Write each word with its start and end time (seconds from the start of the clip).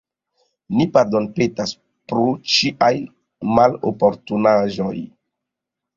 Ni 0.77 0.85
pardonpetas 0.95 1.75
pro 2.11 2.25
ĉiaj 2.55 2.91
maloportunaĵoj. 3.59 4.95